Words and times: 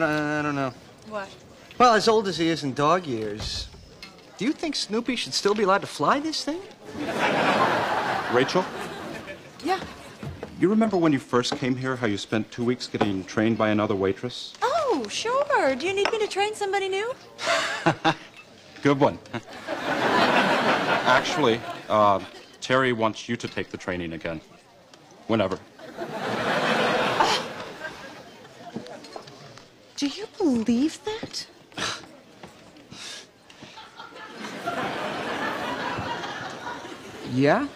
don't, 0.00 0.10
I 0.10 0.42
don't 0.42 0.54
know. 0.54 0.72
What? 1.08 1.28
Well, 1.78 1.94
as 1.94 2.08
old 2.08 2.28
as 2.28 2.36
he 2.38 2.48
is 2.48 2.64
in 2.64 2.74
dog 2.74 3.06
years, 3.06 3.68
do 4.38 4.44
you 4.44 4.52
think 4.52 4.74
Snoopy 4.76 5.16
should 5.16 5.34
still 5.34 5.54
be 5.54 5.62
allowed 5.62 5.80
to 5.82 5.86
fly 5.86 6.20
this 6.20 6.44
thing? 6.44 6.60
Rachel, 8.34 8.64
Yeah. 9.64 9.80
you 10.58 10.68
remember 10.68 10.96
when 10.96 11.12
you 11.12 11.18
first 11.18 11.56
came 11.56 11.76
here 11.76 11.96
how 11.96 12.06
you 12.06 12.18
spent 12.18 12.50
two 12.50 12.64
weeks 12.64 12.86
getting 12.86 13.24
trained 13.24 13.56
by 13.58 13.70
another 13.70 13.94
waitress? 13.94 14.54
Oh, 14.62 15.06
sure. 15.08 15.74
Do 15.76 15.86
you 15.86 15.94
need 15.94 16.10
me 16.12 16.18
to 16.18 16.26
train 16.26 16.54
somebody 16.54 16.88
new? 16.88 17.12
Good 18.82 18.98
one. 18.98 19.18
Actually, 21.06 21.60
uh, 21.88 22.20
Terry 22.60 22.92
wants 22.92 23.28
you 23.28 23.36
to 23.36 23.48
take 23.48 23.70
the 23.70 23.76
training 23.76 24.12
again. 24.12 24.40
Whenever. 25.26 25.58
Do 30.00 30.06
you 30.06 30.26
believe 30.38 30.98
that? 31.04 31.46
Yeah? 37.34 37.66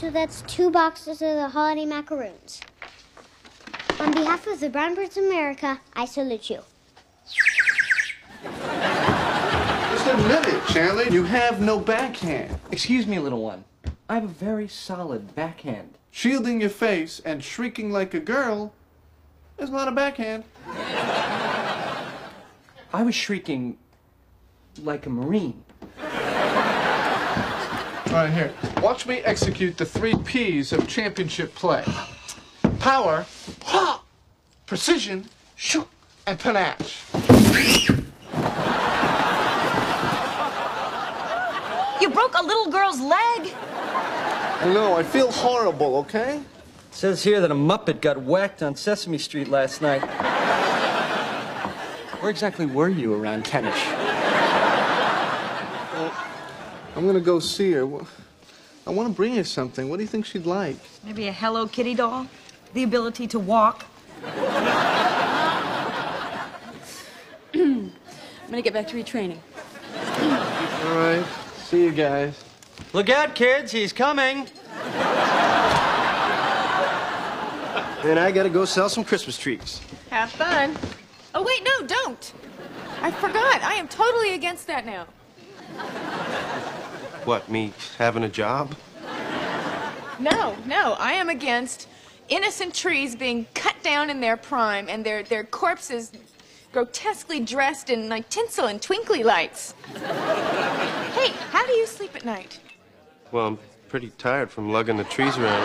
So 0.00 0.08
that's 0.08 0.40
two 0.42 0.70
boxes 0.70 1.20
of 1.20 1.36
the 1.36 1.50
holiday 1.50 1.84
macaroons. 1.84 2.62
On 3.98 4.10
behalf 4.12 4.46
of 4.46 4.58
the 4.58 4.70
Brown 4.70 4.94
Birds 4.94 5.18
of 5.18 5.24
America, 5.24 5.78
I 5.94 6.06
salute 6.06 6.48
you. 6.48 6.60
Just 8.42 10.06
admit 10.06 10.46
it, 10.46 10.66
Chandler. 10.68 11.04
You 11.04 11.24
have 11.24 11.60
no 11.60 11.78
backhand. 11.78 12.58
Excuse 12.72 13.06
me, 13.06 13.18
little 13.18 13.42
one. 13.42 13.62
I 14.08 14.14
have 14.14 14.24
a 14.24 14.28
very 14.28 14.68
solid 14.68 15.34
backhand. 15.34 15.98
Shielding 16.10 16.62
your 16.62 16.70
face 16.70 17.20
and 17.22 17.44
shrieking 17.44 17.92
like 17.92 18.14
a 18.14 18.20
girl 18.20 18.72
is 19.58 19.68
not 19.68 19.86
a 19.86 19.92
backhand. 19.92 20.44
I 22.94 23.02
was 23.02 23.14
shrieking 23.14 23.76
like 24.82 25.04
a 25.04 25.10
Marine. 25.10 25.62
All 28.10 28.16
right, 28.16 28.32
here. 28.32 28.52
Watch 28.82 29.06
me 29.06 29.18
execute 29.18 29.76
the 29.76 29.86
three 29.86 30.16
P's 30.24 30.72
of 30.72 30.88
championship 30.88 31.54
play 31.54 31.84
power, 32.80 33.24
ha, 33.62 34.02
precision, 34.66 35.28
shoo, 35.54 35.86
and 36.26 36.36
panache. 36.36 37.04
You 42.00 42.10
broke 42.10 42.36
a 42.36 42.42
little 42.42 42.68
girl's 42.72 43.00
leg? 43.00 43.54
No, 44.74 44.96
I 44.96 45.04
feel 45.04 45.30
horrible, 45.30 45.98
okay? 45.98 46.38
It 46.38 46.42
says 46.90 47.22
here 47.22 47.40
that 47.40 47.52
a 47.52 47.54
Muppet 47.54 48.00
got 48.00 48.20
whacked 48.20 48.60
on 48.60 48.74
Sesame 48.74 49.18
Street 49.18 49.46
last 49.46 49.80
night. 49.80 50.02
Where 52.20 52.30
exactly 52.30 52.66
were 52.66 52.88
you 52.88 53.14
around 53.14 53.44
10ish? 53.44 53.99
I'm 57.00 57.06
gonna 57.06 57.18
go 57.18 57.40
see 57.40 57.72
her. 57.72 57.88
I 58.86 58.90
want 58.90 59.08
to 59.08 59.14
bring 59.14 59.34
her 59.36 59.44
something. 59.44 59.88
What 59.88 59.96
do 59.96 60.02
you 60.02 60.06
think 60.06 60.26
she'd 60.26 60.44
like? 60.44 60.76
Maybe 61.02 61.28
a 61.28 61.32
Hello 61.32 61.66
Kitty 61.66 61.94
doll? 61.94 62.26
The 62.74 62.82
ability 62.82 63.26
to 63.28 63.38
walk? 63.38 63.86
I'm 67.54 67.90
gonna 68.50 68.60
get 68.60 68.74
back 68.74 68.86
to 68.88 68.96
retraining. 69.02 69.38
All 70.84 70.94
right. 70.94 71.24
See 71.56 71.84
you 71.84 71.90
guys. 71.90 72.44
Look 72.92 73.08
out, 73.08 73.34
kids, 73.34 73.72
he's 73.72 73.94
coming. 73.94 74.46
And 78.04 78.18
I 78.18 78.30
gotta 78.30 78.50
go 78.50 78.66
sell 78.66 78.90
some 78.90 79.04
Christmas 79.04 79.38
trees. 79.38 79.80
Have 80.10 80.30
fun. 80.32 80.76
Oh, 81.34 81.42
wait, 81.42 81.64
no, 81.64 81.86
don't. 81.86 82.32
I 83.00 83.10
forgot. 83.10 83.62
I 83.62 83.76
am 83.76 83.88
totally 83.88 84.34
against 84.34 84.66
that 84.66 84.84
now. 84.84 85.06
What, 87.24 87.48
me 87.48 87.72
having 87.98 88.24
a 88.24 88.28
job? 88.28 88.74
No, 90.18 90.56
no, 90.66 90.96
I 90.98 91.12
am 91.12 91.28
against 91.28 91.88
innocent 92.28 92.74
trees 92.74 93.16
being 93.16 93.46
cut 93.54 93.74
down 93.82 94.10
in 94.10 94.20
their 94.20 94.36
prime 94.36 94.88
and 94.88 95.04
their, 95.04 95.22
their 95.22 95.44
corpses 95.44 96.12
grotesquely 96.72 97.40
dressed 97.40 97.90
in 97.90 98.08
like 98.08 98.28
tinsel 98.28 98.66
and 98.66 98.80
twinkly 98.80 99.22
lights. 99.22 99.74
hey, 99.94 101.32
how 101.50 101.66
do 101.66 101.72
you 101.72 101.86
sleep 101.86 102.14
at 102.14 102.24
night? 102.24 102.60
Well, 103.32 103.46
I'm 103.46 103.58
pretty 103.88 104.10
tired 104.18 104.50
from 104.50 104.70
lugging 104.70 104.96
the 104.96 105.04
trees 105.04 105.36
around. 105.36 105.62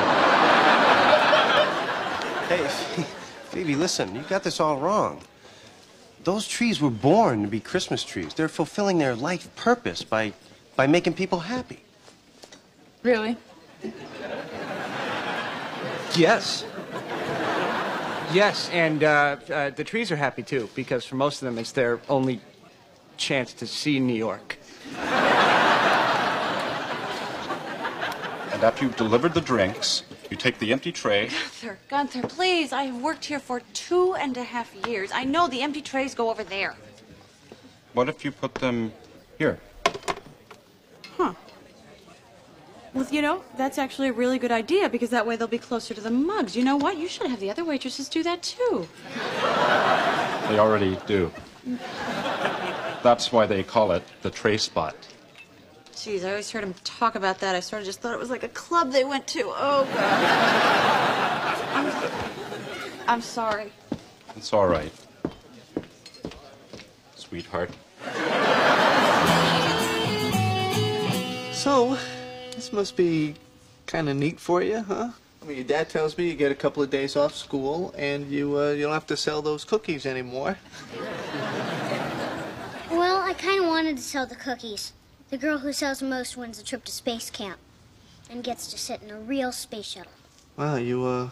hey, 2.47 2.67
Phoebe, 3.49 3.75
listen, 3.75 4.15
you 4.15 4.21
got 4.23 4.43
this 4.43 4.59
all 4.59 4.79
wrong. 4.79 5.21
Those 6.23 6.47
trees 6.47 6.81
were 6.81 6.89
born 6.89 7.43
to 7.43 7.47
be 7.47 7.59
Christmas 7.59 8.03
trees. 8.03 8.33
They're 8.33 8.49
fulfilling 8.49 8.97
their 8.97 9.15
life 9.15 9.55
purpose 9.55 10.03
by, 10.03 10.33
by 10.75 10.87
making 10.87 11.13
people 11.13 11.39
happy. 11.39 11.79
Really? 13.03 13.37
Yes. 16.15 16.65
Yes, 18.33 18.69
and 18.71 19.03
uh, 19.03 19.37
uh, 19.51 19.69
the 19.69 19.83
trees 19.83 20.11
are 20.11 20.15
happy 20.15 20.43
too, 20.43 20.69
because 20.75 21.05
for 21.05 21.15
most 21.15 21.41
of 21.41 21.45
them, 21.45 21.57
it's 21.57 21.71
their 21.71 21.99
only 22.09 22.41
chance 23.17 23.53
to 23.53 23.67
see 23.67 23.99
New 23.99 24.15
York. 24.15 24.57
And 28.51 28.63
after 28.63 28.85
you've 28.85 28.95
delivered 28.95 29.33
the 29.33 29.41
drinks, 29.41 30.03
you 30.31 30.37
take 30.37 30.57
the 30.59 30.71
empty 30.71 30.91
tray. 30.91 31.27
Gunther, 31.27 31.77
Gunther, 31.89 32.21
please. 32.23 32.73
I 32.73 32.83
have 32.83 33.01
worked 33.01 33.25
here 33.25 33.39
for 33.39 33.59
two 33.73 34.15
and 34.15 34.35
a 34.37 34.43
half 34.43 34.73
years. 34.87 35.11
I 35.13 35.23
know 35.23 35.47
the 35.47 35.61
empty 35.61 35.81
trays 35.81 36.15
go 36.15 36.29
over 36.29 36.43
there. 36.43 36.75
What 37.93 38.09
if 38.09 38.25
you 38.25 38.31
put 38.31 38.55
them 38.55 38.91
here? 39.37 39.59
Well, 41.17 43.07
you 43.11 43.21
know, 43.21 43.43
that's 43.57 43.77
actually 43.77 44.07
a 44.07 44.13
really 44.13 44.39
good 44.39 44.53
idea 44.53 44.87
because 44.87 45.09
that 45.09 45.27
way 45.27 45.35
they'll 45.35 45.49
be 45.49 45.57
closer 45.57 45.93
to 45.93 45.99
the 45.99 46.09
mugs. 46.09 46.55
You 46.55 46.63
know 46.63 46.77
what? 46.77 46.97
You 46.97 47.09
should 47.09 47.27
have 47.27 47.41
the 47.41 47.49
other 47.49 47.65
waitresses 47.65 48.07
do 48.07 48.23
that 48.23 48.41
too. 48.41 48.87
They 50.47 50.59
already 50.59 50.97
do. 51.05 51.29
That's 53.03 53.33
why 53.33 53.45
they 53.47 53.63
call 53.63 53.91
it 53.91 54.03
the 54.21 54.29
tray 54.29 54.57
spot. 54.57 54.95
Jeez, 55.91 56.23
I 56.23 56.29
always 56.29 56.51
heard 56.51 56.63
him 56.63 56.73
talk 56.83 57.15
about 57.15 57.39
that. 57.39 57.53
I 57.55 57.59
sort 57.59 57.81
of 57.81 57.85
just 57.85 57.99
thought 57.99 58.13
it 58.13 58.19
was 58.19 58.29
like 58.29 58.43
a 58.43 58.49
club 58.49 58.91
they 58.91 59.03
went 59.03 59.27
to. 59.27 59.43
Oh, 59.47 59.87
God. 59.93 60.15
I'm, 61.73 61.91
I'm 63.07 63.21
sorry. 63.21 63.73
It's 64.37 64.53
all 64.53 64.67
right. 64.67 64.93
Sweetheart. 67.15 67.71
So, 71.65 71.97
this 72.53 72.71
must 72.71 72.95
be 72.95 73.33
kind 73.87 74.07
of 74.07 74.15
neat 74.15 74.39
for 74.39 74.61
you, 74.61 74.83
huh? 74.83 75.09
I 75.41 75.45
mean, 75.45 75.57
your 75.57 75.65
dad 75.65 75.89
tells 75.89 76.15
me 76.15 76.29
you 76.29 76.35
get 76.35 76.51
a 76.51 76.55
couple 76.63 76.83
of 76.83 76.91
days 76.91 77.15
off 77.15 77.33
school 77.33 77.91
and 77.97 78.29
you 78.29 78.55
uh, 78.59 78.69
you 78.73 78.83
don't 78.83 78.93
have 78.93 79.07
to 79.07 79.17
sell 79.17 79.41
those 79.41 79.65
cookies 79.65 80.05
anymore. 80.05 80.59
Well, 82.91 83.17
I 83.17 83.33
kind 83.33 83.63
of 83.63 83.67
wanted 83.67 83.97
to 83.97 84.03
sell 84.03 84.27
the 84.27 84.35
cookies. 84.35 84.93
The 85.31 85.39
girl 85.39 85.57
who 85.57 85.73
sells 85.73 85.99
the 85.99 86.05
most 86.05 86.37
wins 86.37 86.59
a 86.59 86.63
trip 86.63 86.85
to 86.85 86.91
space 86.91 87.31
camp 87.31 87.57
and 88.29 88.43
gets 88.43 88.67
to 88.67 88.77
sit 88.77 89.01
in 89.01 89.09
a 89.09 89.19
real 89.19 89.51
space 89.51 89.87
shuttle. 89.87 90.11
Wow, 90.55 90.75
you 90.75 91.03
uh, 91.03 91.29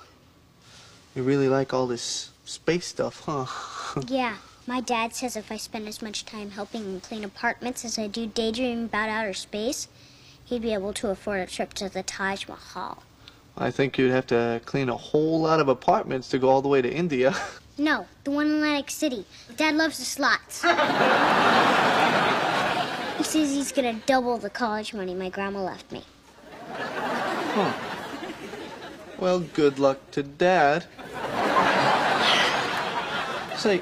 you 1.14 1.22
really 1.22 1.48
like 1.48 1.76
all 1.76 1.86
this 1.86 2.32
space 2.44 2.88
stuff, 2.88 3.22
huh? 3.28 3.46
Yeah, 4.08 4.38
my 4.66 4.82
dad 4.82 5.14
says 5.14 5.36
if 5.36 5.52
I 5.52 5.58
spend 5.58 5.88
as 5.88 6.02
much 6.02 6.26
time 6.26 6.50
helping 6.50 6.86
him 6.86 7.02
clean 7.02 7.24
apartments 7.24 7.86
as 7.86 8.00
I 8.00 8.08
do 8.08 8.26
daydreaming 8.26 8.86
about 8.86 9.10
outer 9.10 9.34
space, 9.34 9.88
he'd 10.46 10.62
be 10.62 10.74
able 10.74 10.94
to 10.94 11.10
afford 11.10 11.40
a 11.40 11.48
trip 11.48 11.74
to 11.76 11.90
the 11.90 12.04
Taj 12.04 12.48
Mahal. 12.48 13.04
I 13.56 13.72
think 13.72 13.98
you'd 13.98 14.12
have 14.12 14.28
to 14.28 14.62
clean 14.66 14.90
a 14.90 14.98
whole 14.98 15.42
lot 15.42 15.60
of 15.60 15.68
apartments 15.68 16.30
to 16.30 16.40
go 16.40 16.50
all 16.50 16.62
the 16.62 16.70
way 16.70 16.82
to 16.82 16.92
India. 16.92 17.36
No, 17.76 18.06
the 18.24 18.30
one 18.30 18.46
in 18.46 18.54
Atlantic 18.58 18.92
City. 18.92 19.26
Dad 19.58 19.74
loves 19.74 19.98
the 19.98 20.06
slots. 20.06 20.62
he 23.18 23.24
says 23.24 23.52
he's 23.52 23.72
gonna 23.72 24.00
double 24.06 24.38
the 24.38 24.52
college 24.52 24.94
money 24.94 25.16
my 25.16 25.30
grandma 25.30 25.64
left 25.64 25.92
me. 25.92 26.04
Well, 29.18 29.40
good 29.40 29.80
luck 29.80 30.12
to 30.12 30.22
Dad. 30.22 30.86
Say, 33.58 33.82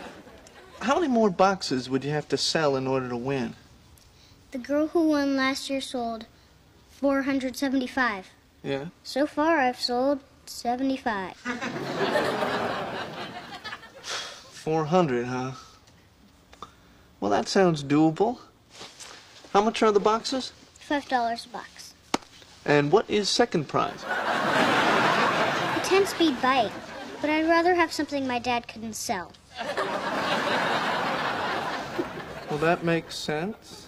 how 0.81 0.95
many 0.95 1.07
more 1.07 1.29
boxes 1.29 1.89
would 1.89 2.05
you 2.05 2.11
have 2.11 2.29
to 2.29 2.37
sell 2.37 2.77
in 2.77 2.87
order 2.87 3.09
to 3.09 3.17
win? 3.17 3.55
The 4.51 4.59
girl 4.59 4.87
who 4.87 5.09
won 5.09 5.35
last 5.35 5.69
year 5.69 5.81
sold 5.81 6.27
475. 7.01 8.29
Yeah? 8.63 8.85
So 9.03 9.25
far, 9.25 9.57
I've 9.57 9.81
sold 9.81 10.19
75. 10.45 11.33
400, 14.03 15.25
huh? 15.25 15.51
Well, 17.19 17.31
that 17.31 17.47
sounds 17.47 17.83
doable. 17.83 18.37
How 19.51 19.63
much 19.63 19.81
are 19.81 19.91
the 19.91 19.99
boxes? 19.99 20.53
$5 20.87 21.45
a 21.45 21.49
box. 21.49 21.93
And 22.65 22.91
what 22.91 23.09
is 23.09 23.27
second 23.29 23.67
prize? 23.67 24.03
A 24.03 25.81
10 25.83 26.05
speed 26.05 26.39
bike, 26.39 26.71
but 27.19 27.31
I'd 27.31 27.47
rather 27.47 27.73
have 27.73 27.91
something 27.91 28.27
my 28.27 28.37
dad 28.37 28.67
couldn't 28.67 28.93
sell. 28.93 29.31
Well, 32.49 32.59
that 32.59 32.83
makes 32.83 33.17
sense. 33.17 33.87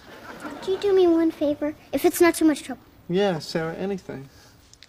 Could 0.62 0.66
you 0.68 0.78
do 0.78 0.92
me 0.92 1.06
one 1.06 1.30
favor? 1.30 1.76
If 1.92 2.04
it's 2.04 2.20
not 2.20 2.34
too 2.34 2.44
much 2.46 2.64
trouble. 2.64 2.82
Yeah, 3.08 3.38
Sarah, 3.38 3.74
anything. 3.74 4.30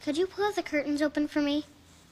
Could 0.04 0.18
you 0.18 0.26
pull 0.26 0.52
the 0.52 0.64
curtains 0.64 1.02
open 1.02 1.28
for 1.28 1.42
me? 1.42 1.66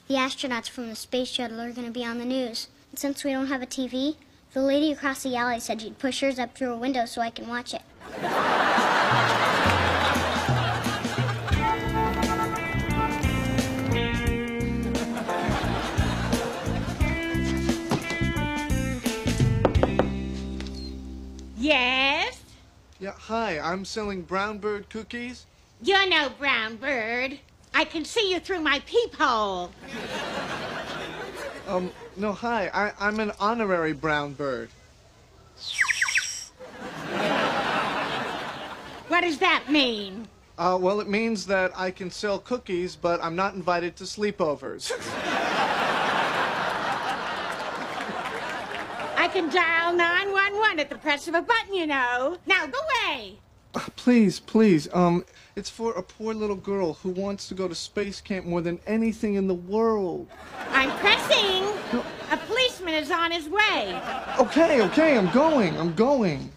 The 0.06 0.14
astronauts 0.16 0.68
from 0.68 0.88
the 0.90 0.96
space 0.96 1.28
shuttle 1.28 1.60
are 1.60 1.72
going 1.72 1.86
to 1.86 1.92
be 1.92 2.04
on 2.04 2.18
the 2.18 2.26
news. 2.26 2.68
And 2.90 2.98
since 2.98 3.24
we 3.24 3.30
don't 3.30 3.46
have 3.46 3.62
a 3.62 3.66
TV, 3.66 4.16
the 4.52 4.60
lady 4.60 4.92
across 4.92 5.22
the 5.22 5.34
alley 5.34 5.60
said 5.60 5.80
she'd 5.80 5.98
push 5.98 6.20
hers 6.20 6.38
up 6.38 6.54
through 6.54 6.72
a 6.72 6.76
window 6.76 7.06
so 7.06 7.22
I 7.22 7.30
can 7.30 7.48
watch 7.48 7.72
it. 7.72 7.80
Yes? 21.56 22.42
Yeah, 23.00 23.12
hi, 23.16 23.58
I'm 23.58 23.86
selling 23.86 24.20
brown 24.20 24.58
bird 24.58 24.90
cookies. 24.90 25.46
You're 25.82 26.08
no 26.08 26.30
brown 26.30 26.76
bird. 26.76 27.38
I 27.74 27.84
can 27.84 28.04
see 28.04 28.30
you 28.30 28.40
through 28.40 28.60
my 28.60 28.80
peephole. 28.80 29.70
Um, 31.66 31.90
no, 32.16 32.32
hi, 32.32 32.70
I, 32.72 32.92
I'm 33.00 33.20
an 33.20 33.32
honorary 33.40 33.92
brown 33.92 34.34
bird. 34.34 34.70
What 39.08 39.22
does 39.22 39.38
that 39.38 39.64
mean? 39.70 40.28
Uh, 40.56 40.78
well, 40.80 41.00
it 41.00 41.08
means 41.08 41.46
that 41.46 41.72
I 41.76 41.90
can 41.90 42.10
sell 42.10 42.38
cookies, 42.38 42.94
but 42.96 43.22
I'm 43.22 43.34
not 43.34 43.54
invited 43.54 43.96
to 43.96 44.04
sleepovers. 44.04 44.92
I 49.16 49.28
can 49.32 49.50
dial 49.50 49.92
911 49.92 50.78
at 50.78 50.88
the 50.90 50.96
press 50.96 51.26
of 51.28 51.34
a 51.34 51.42
button, 51.42 51.74
you 51.74 51.86
know. 51.86 52.36
Now 52.46 52.66
go 52.66 52.78
away. 52.78 53.38
Please, 53.96 54.40
please, 54.40 54.88
um, 54.94 55.24
it's 55.56 55.70
for 55.70 55.92
a 55.92 56.02
poor 56.02 56.34
little 56.34 56.56
girl 56.56 56.94
who 56.94 57.10
wants 57.10 57.48
to 57.48 57.54
go 57.54 57.68
to 57.68 57.74
space 57.74 58.20
camp 58.20 58.46
more 58.46 58.60
than 58.60 58.80
anything 58.86 59.34
in 59.34 59.46
the 59.46 59.54
world. 59.54 60.28
I'm 60.70 60.90
pressing. 60.98 61.64
A 62.30 62.36
policeman 62.36 62.94
is 62.94 63.10
on 63.10 63.30
his 63.30 63.48
way. 63.48 64.00
Okay, 64.38 64.82
okay, 64.82 65.16
I'm 65.18 65.30
going, 65.30 65.76
I'm 65.78 65.94
going. 65.94 66.50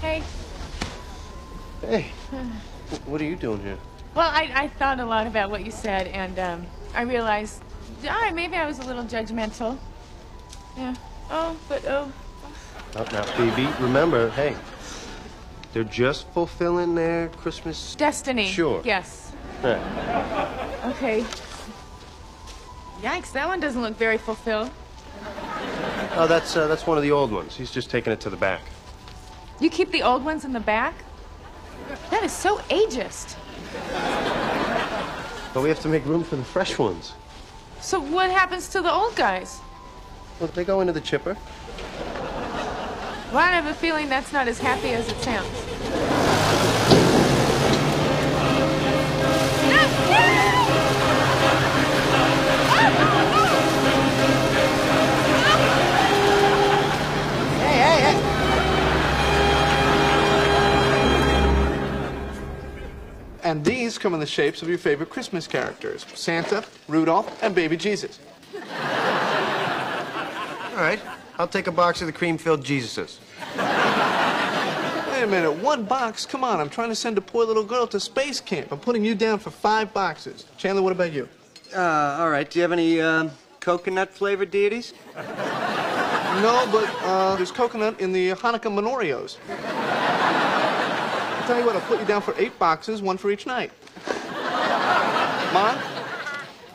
Hey. 0.00 0.22
Hey, 1.80 2.02
what 3.04 3.20
are 3.20 3.24
you 3.24 3.36
doing 3.36 3.60
here? 3.60 3.78
Well, 4.16 4.30
I, 4.32 4.50
I 4.54 4.68
thought 4.68 4.98
a 4.98 5.04
lot 5.04 5.26
about 5.26 5.50
what 5.50 5.66
you 5.66 5.70
said, 5.70 6.06
and 6.06 6.38
um, 6.38 6.66
I 6.94 7.02
realized, 7.02 7.62
right, 8.02 8.34
maybe 8.34 8.56
I 8.56 8.64
was 8.64 8.78
a 8.78 8.84
little 8.84 9.04
judgmental. 9.04 9.76
Yeah. 10.74 10.94
Oh, 11.30 11.54
but 11.68 11.84
oh. 11.84 12.10
Now, 12.94 13.04
now, 13.12 13.36
baby, 13.36 13.68
remember, 13.78 14.30
hey, 14.30 14.56
they're 15.74 15.84
just 15.84 16.26
fulfilling 16.28 16.94
their 16.94 17.28
Christmas. 17.28 17.94
Destiny. 17.94 18.48
Sure. 18.48 18.80
Yes. 18.86 19.32
Yeah. 19.62 20.92
Okay. 20.96 21.22
Yikes, 23.02 23.32
that 23.32 23.46
one 23.46 23.60
doesn't 23.60 23.82
look 23.82 23.98
very 23.98 24.16
fulfilled. 24.16 24.70
Oh, 26.12 26.26
that's 26.26 26.56
uh, 26.56 26.66
that's 26.68 26.86
one 26.86 26.96
of 26.96 27.02
the 27.02 27.10
old 27.10 27.30
ones. 27.30 27.54
He's 27.54 27.70
just 27.70 27.90
taking 27.90 28.14
it 28.14 28.20
to 28.20 28.30
the 28.30 28.36
back. 28.38 28.62
You 29.60 29.68
keep 29.68 29.90
the 29.92 30.02
old 30.02 30.24
ones 30.24 30.46
in 30.46 30.54
the 30.54 30.60
back? 30.60 30.94
That 32.10 32.22
is 32.22 32.32
so 32.32 32.58
ageist. 32.70 33.36
But 35.52 35.62
we 35.62 35.68
have 35.68 35.80
to 35.80 35.88
make 35.88 36.04
room 36.04 36.24
for 36.24 36.36
the 36.36 36.44
fresh 36.44 36.78
ones. 36.78 37.14
So 37.80 38.00
what 38.00 38.30
happens 38.30 38.68
to 38.70 38.82
the 38.82 38.92
old 38.92 39.14
guys? 39.16 39.60
Well, 40.40 40.48
they 40.54 40.64
go 40.64 40.80
into 40.80 40.92
the 40.92 41.00
chipper. 41.00 41.36
Well, 43.32 43.38
I 43.38 43.50
have 43.50 43.66
a 43.66 43.74
feeling 43.74 44.08
that's 44.08 44.32
not 44.32 44.48
as 44.48 44.58
happy 44.58 44.90
as 44.90 45.08
it 45.08 45.16
sounds. 45.18 45.75
And 63.46 63.64
these 63.64 63.96
come 63.96 64.12
in 64.12 64.18
the 64.18 64.26
shapes 64.26 64.60
of 64.62 64.68
your 64.68 64.76
favorite 64.76 65.08
Christmas 65.08 65.46
characters 65.46 66.04
Santa, 66.14 66.64
Rudolph, 66.88 67.40
and 67.44 67.54
Baby 67.54 67.76
Jesus. 67.76 68.18
All 68.52 68.60
right, 70.82 70.98
I'll 71.38 71.46
take 71.46 71.68
a 71.68 71.72
box 71.72 72.00
of 72.00 72.08
the 72.08 72.12
cream-filled 72.12 72.64
Jesuses. 72.64 73.20
Wait 75.12 75.22
a 75.22 75.28
minute, 75.28 75.52
one 75.52 75.84
box? 75.84 76.26
Come 76.26 76.42
on, 76.42 76.58
I'm 76.58 76.68
trying 76.68 76.88
to 76.88 76.96
send 76.96 77.18
a 77.18 77.20
poor 77.20 77.44
little 77.46 77.62
girl 77.62 77.86
to 77.86 78.00
space 78.00 78.40
camp. 78.40 78.72
I'm 78.72 78.80
putting 78.80 79.04
you 79.04 79.14
down 79.14 79.38
for 79.38 79.50
five 79.50 79.94
boxes. 79.94 80.44
Chandler, 80.56 80.82
what 80.82 80.90
about 80.90 81.12
you? 81.12 81.28
Uh, 81.72 82.16
all 82.18 82.30
right. 82.30 82.50
Do 82.50 82.58
you 82.58 82.62
have 82.64 82.72
any 82.72 83.00
um, 83.00 83.30
coconut 83.60 84.10
flavored 84.10 84.50
deities? 84.50 84.92
No, 85.14 86.68
but 86.72 86.92
uh, 87.02 87.36
there's 87.36 87.52
coconut 87.52 88.00
in 88.00 88.10
the 88.12 88.30
Hanukkah 88.32 88.62
Menorios. 88.62 89.36
I'll 91.46 91.52
tell 91.52 91.60
you 91.60 91.66
what, 91.66 91.76
I'll 91.76 91.88
put 91.88 92.00
you 92.00 92.06
down 92.06 92.22
for 92.22 92.34
eight 92.38 92.58
boxes, 92.58 93.00
one 93.00 93.18
for 93.18 93.30
each 93.30 93.46
night. 93.46 93.70
Mon? 95.54 95.78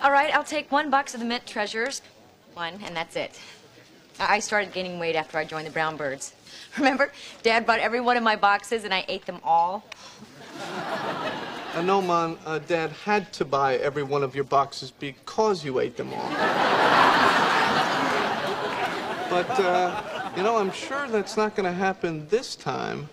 All 0.01 0.13
right, 0.13 0.33
I'll 0.33 0.45
take 0.45 0.71
one 0.71 0.89
box 0.89 1.13
of 1.13 1.19
the 1.19 1.25
mint 1.25 1.45
treasures. 1.45 2.01
One, 2.53 2.79
and 2.85 2.95
that's 2.95 3.17
it. 3.17 3.37
I 4.17 4.39
started 4.39 4.71
gaining 4.71 4.97
weight 4.97 5.17
after 5.17 5.37
I 5.37 5.43
joined 5.43 5.67
the 5.67 5.71
Brown 5.71 5.97
Birds. 5.97 6.33
Remember? 6.77 7.11
Dad 7.43 7.65
bought 7.65 7.79
every 7.79 7.99
one 7.99 8.15
of 8.15 8.23
my 8.23 8.37
boxes 8.37 8.85
and 8.85 8.93
I 8.93 9.03
ate 9.09 9.25
them 9.25 9.41
all. 9.43 9.83
Uh, 11.75 11.81
no, 11.81 12.01
Mon, 12.01 12.37
uh, 12.45 12.59
Dad 12.59 12.91
had 12.91 13.33
to 13.33 13.43
buy 13.43 13.75
every 13.75 14.03
one 14.03 14.23
of 14.23 14.35
your 14.35 14.45
boxes 14.45 14.89
because 14.89 15.65
you 15.65 15.81
ate 15.81 15.97
them 15.97 16.13
all. 16.13 16.29
But, 19.29 19.49
uh, 19.59 20.31
you 20.37 20.43
know, 20.43 20.55
I'm 20.55 20.71
sure 20.71 21.09
that's 21.09 21.35
not 21.35 21.57
going 21.57 21.65
to 21.65 21.77
happen 21.77 22.25
this 22.29 22.55
time. 22.55 23.09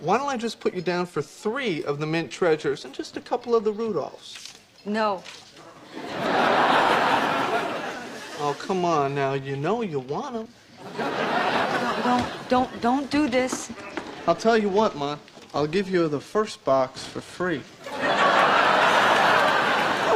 Why 0.00 0.18
don't 0.18 0.28
I 0.28 0.36
just 0.36 0.60
put 0.60 0.74
you 0.74 0.82
down 0.82 1.06
for 1.06 1.22
three 1.22 1.82
of 1.84 1.98
the 1.98 2.06
mint 2.06 2.30
treasures 2.30 2.84
and 2.84 2.92
just 2.92 3.16
a 3.16 3.20
couple 3.20 3.54
of 3.54 3.64
the 3.64 3.72
Rudolphs? 3.72 4.54
No. 4.84 5.22
Oh, 8.38 8.54
come 8.58 8.84
on 8.84 9.14
now. 9.14 9.32
You 9.32 9.56
know 9.56 9.80
you 9.80 10.00
want 10.00 10.34
them. 10.34 10.48
Don't, 10.98 12.04
don't, 12.04 12.48
don't, 12.48 12.80
don't 12.82 13.10
do 13.10 13.28
this. 13.28 13.72
I'll 14.26 14.34
tell 14.34 14.58
you 14.58 14.68
what, 14.68 14.94
Mon. 14.96 15.18
I'll 15.54 15.66
give 15.66 15.88
you 15.88 16.06
the 16.08 16.20
first 16.20 16.62
box 16.64 17.04
for 17.04 17.22
free. 17.22 17.62
Oh, 17.86 17.92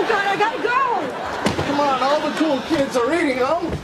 God, 0.09 0.27
I 0.27 0.37
gotta 0.37 0.63
go. 0.63 1.63
Come 1.65 1.81
on, 1.81 2.03
all 2.03 2.21
the 2.21 2.37
cool 2.37 2.61
kids 2.69 2.97
are 2.97 3.15
eating 3.15 3.39
them. 3.39 3.79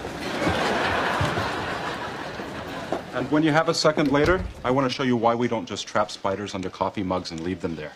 And 3.17 3.29
when 3.31 3.43
you 3.43 3.51
have 3.51 3.71
a 3.71 3.75
second 3.75 4.13
later, 4.13 4.45
I 4.63 4.71
want 4.71 4.87
to 4.87 4.95
show 4.95 5.03
you 5.03 5.17
why 5.17 5.35
we 5.35 5.49
don't 5.49 5.65
just 5.65 5.87
trap 5.87 6.11
spiders 6.11 6.55
under 6.55 6.69
coffee 6.69 7.03
mugs 7.03 7.31
and 7.31 7.41
leave 7.41 7.63
them 7.63 7.75
there. 7.75 7.93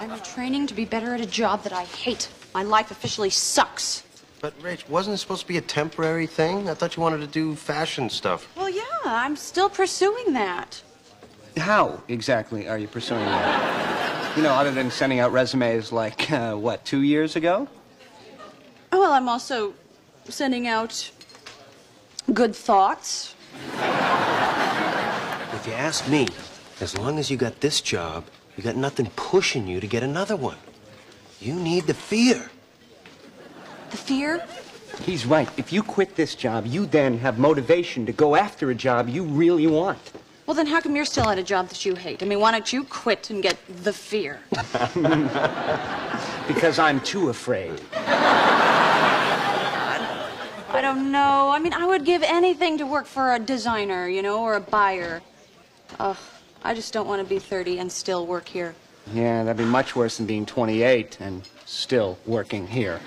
I'm 0.00 0.20
training 0.24 0.66
to 0.66 0.74
be 0.74 0.84
better 0.84 1.14
at 1.14 1.20
a 1.20 1.26
job 1.26 1.62
that 1.62 1.72
I 1.72 1.84
hate. 1.84 2.28
My 2.54 2.64
life 2.64 2.90
officially 2.90 3.30
sucks. 3.30 4.02
But, 4.40 4.60
Rach, 4.60 4.88
wasn't 4.88 5.14
it 5.14 5.18
supposed 5.18 5.42
to 5.42 5.46
be 5.46 5.58
a 5.58 5.60
temporary 5.60 6.26
thing? 6.26 6.68
I 6.68 6.74
thought 6.74 6.96
you 6.96 7.04
wanted 7.04 7.20
to 7.20 7.28
do 7.28 7.54
fashion 7.54 8.10
stuff. 8.10 8.48
Well, 8.56 8.68
yeah, 8.68 8.82
I'm 9.04 9.36
still 9.36 9.68
pursuing 9.68 10.32
that. 10.32 10.82
How 11.56 12.02
exactly 12.08 12.68
are 12.68 12.78
you 12.78 12.88
pursuing 12.88 13.24
that? 13.24 14.36
You 14.36 14.42
know, 14.42 14.54
other 14.54 14.72
than 14.72 14.90
sending 14.90 15.20
out 15.20 15.30
resumes 15.30 15.92
like, 15.92 16.32
uh, 16.32 16.56
what, 16.56 16.84
two 16.84 17.02
years 17.02 17.36
ago? 17.36 17.68
Oh, 18.90 18.98
well, 18.98 19.12
I'm 19.12 19.28
also 19.28 19.74
sending 20.28 20.66
out 20.66 21.10
good 22.32 22.54
thoughts. 22.54 23.34
If 25.54 25.66
you 25.66 25.72
ask 25.72 26.08
me, 26.08 26.28
as 26.80 26.96
long 26.96 27.18
as 27.18 27.30
you 27.30 27.36
got 27.36 27.60
this 27.60 27.80
job, 27.80 28.24
you 28.56 28.62
got 28.62 28.76
nothing 28.76 29.10
pushing 29.16 29.66
you 29.66 29.80
to 29.80 29.86
get 29.86 30.02
another 30.02 30.36
one. 30.36 30.58
You 31.40 31.54
need 31.54 31.84
the 31.84 31.94
fear. 31.94 32.50
The 33.90 33.96
fear? 33.96 34.44
He's 35.02 35.24
right. 35.26 35.48
If 35.56 35.72
you 35.72 35.82
quit 35.82 36.16
this 36.16 36.34
job, 36.34 36.66
you 36.66 36.86
then 36.86 37.18
have 37.18 37.38
motivation 37.38 38.04
to 38.06 38.12
go 38.12 38.34
after 38.34 38.70
a 38.70 38.74
job 38.74 39.08
you 39.08 39.22
really 39.22 39.66
want. 39.66 40.12
Well, 40.46 40.54
then 40.54 40.66
how 40.66 40.80
come 40.80 40.96
you're 40.96 41.04
still 41.04 41.28
at 41.28 41.38
a 41.38 41.42
job 41.42 41.68
that 41.68 41.84
you 41.84 41.94
hate? 41.94 42.22
I 42.22 42.26
mean, 42.26 42.40
why 42.40 42.52
don't 42.52 42.72
you 42.72 42.84
quit 42.84 43.30
and 43.30 43.42
get 43.42 43.56
the 43.84 43.92
fear? 43.92 44.40
Because 46.48 46.78
I'm 46.78 46.98
too 47.02 47.28
afraid. 47.28 47.78
I 50.88 50.94
don't 50.94 51.12
know. 51.12 51.50
I 51.50 51.58
mean, 51.58 51.74
I 51.74 51.84
would 51.84 52.06
give 52.06 52.22
anything 52.22 52.78
to 52.78 52.86
work 52.86 53.04
for 53.04 53.34
a 53.34 53.38
designer, 53.38 54.08
you 54.08 54.22
know, 54.22 54.40
or 54.42 54.54
a 54.54 54.60
buyer. 54.60 55.20
Ugh, 56.00 56.16
I 56.64 56.72
just 56.72 56.94
don't 56.94 57.06
want 57.06 57.20
to 57.20 57.28
be 57.28 57.38
30 57.38 57.78
and 57.78 57.92
still 57.92 58.26
work 58.26 58.48
here. 58.48 58.74
Yeah, 59.12 59.44
that'd 59.44 59.58
be 59.58 59.66
much 59.66 59.94
worse 59.94 60.16
than 60.16 60.24
being 60.24 60.46
28 60.46 61.18
and 61.20 61.46
still 61.66 62.18
working 62.24 62.66
here. 62.66 63.00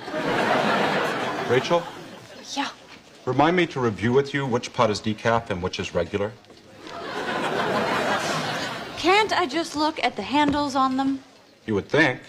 Rachel, 1.49 1.81
Yeah. 2.53 2.67
remind 3.25 3.55
me 3.55 3.65
to 3.65 3.79
review 3.79 4.13
with 4.13 4.31
you 4.31 4.45
which 4.45 4.71
pot 4.73 4.91
is 4.91 5.01
decaf 5.01 5.49
and 5.49 5.63
which 5.63 5.79
is 5.79 5.95
regular. 5.95 6.33
Can't 8.99 9.33
I 9.33 9.47
just 9.49 9.75
look 9.75 9.99
at 10.03 10.15
the 10.15 10.21
handles 10.21 10.75
on 10.75 10.97
them? 10.97 11.23
You 11.65 11.73
would 11.73 11.89
think. 11.89 12.19